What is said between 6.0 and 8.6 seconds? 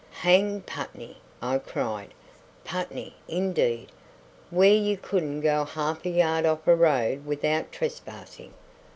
a yard off a road without trespassing.